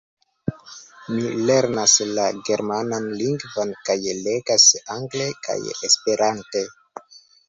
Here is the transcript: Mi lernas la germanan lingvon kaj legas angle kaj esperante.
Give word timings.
Mi 1.15 1.33
lernas 1.49 1.91
la 2.19 2.23
germanan 2.47 3.05
lingvon 3.19 3.73
kaj 3.89 3.97
legas 4.29 4.65
angle 4.95 5.27
kaj 5.49 5.59
esperante. 5.89 6.63